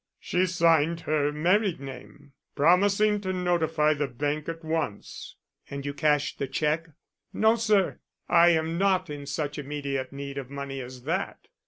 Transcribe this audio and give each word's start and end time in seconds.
"She 0.19 0.47
signed 0.47 1.01
her 1.01 1.31
married 1.31 1.79
name 1.79 2.33
promising 2.55 3.21
to 3.21 3.31
notify 3.31 3.93
the 3.93 4.07
bank 4.07 4.49
at 4.49 4.65
once." 4.65 5.35
"And 5.69 5.85
you 5.85 5.93
cashed 5.93 6.39
the 6.39 6.47
check?" 6.47 6.87
"No, 7.33 7.55
sir; 7.55 7.99
I 8.27 8.49
am 8.49 8.79
not 8.79 9.11
in 9.11 9.27
such 9.27 9.59
immediate 9.59 10.11
need 10.11 10.39
of 10.39 10.49
money 10.49 10.81
as 10.81 11.03
that. 11.03 11.49